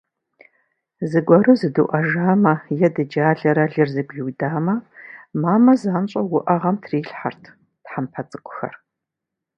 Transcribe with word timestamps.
Зыгуэру 1.09 1.55
зыдуӏэжамэ 1.59 2.53
е 2.85 2.87
дыджалэрэ 2.95 3.65
лыр 3.71 3.89
зэгуиудамэ, 3.93 4.75
мамэ 5.41 5.71
занщӏэу 5.81 6.33
уӏэгъэм 6.37 6.75
тхутрилъхьэрт 6.77 7.43
тхьэмпэ 7.83 8.21
цӏыкӏухэр. 8.29 8.73